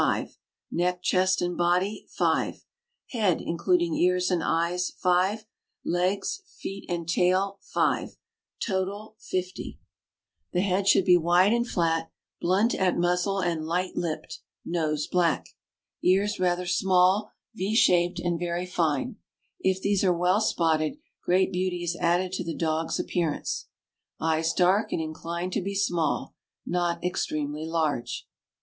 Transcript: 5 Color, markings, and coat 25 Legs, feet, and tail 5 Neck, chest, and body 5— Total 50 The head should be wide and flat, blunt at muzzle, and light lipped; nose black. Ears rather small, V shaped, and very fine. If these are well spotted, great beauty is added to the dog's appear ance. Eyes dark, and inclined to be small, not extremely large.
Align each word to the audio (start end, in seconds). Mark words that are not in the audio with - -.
5 0.01 0.25
Color, 0.25 0.35
markings, 0.71 1.41
and 1.43 1.59
coat 3.19 3.85
25 3.85 5.45
Legs, 5.85 6.41
feet, 6.59 6.85
and 6.89 7.07
tail 7.07 7.59
5 7.61 8.03
Neck, 8.09 8.09
chest, 8.09 8.15
and 8.15 8.15
body 8.15 8.15
5— 8.15 8.17
Total 8.65 9.15
50 9.19 9.79
The 10.53 10.61
head 10.61 10.87
should 10.87 11.05
be 11.05 11.17
wide 11.17 11.53
and 11.53 11.67
flat, 11.67 12.09
blunt 12.41 12.73
at 12.73 12.97
muzzle, 12.97 13.41
and 13.41 13.63
light 13.67 13.95
lipped; 13.95 14.39
nose 14.65 15.05
black. 15.05 15.49
Ears 16.03 16.39
rather 16.39 16.65
small, 16.65 17.33
V 17.53 17.75
shaped, 17.75 18.17
and 18.17 18.39
very 18.39 18.65
fine. 18.65 19.17
If 19.59 19.83
these 19.83 20.03
are 20.03 20.11
well 20.17 20.41
spotted, 20.41 20.97
great 21.23 21.53
beauty 21.53 21.83
is 21.83 21.95
added 21.97 22.31
to 22.31 22.43
the 22.43 22.55
dog's 22.55 22.99
appear 22.99 23.31
ance. 23.33 23.67
Eyes 24.19 24.51
dark, 24.51 24.91
and 24.91 24.99
inclined 24.99 25.53
to 25.53 25.61
be 25.61 25.75
small, 25.75 26.33
not 26.65 27.03
extremely 27.03 27.67
large. 27.67 28.27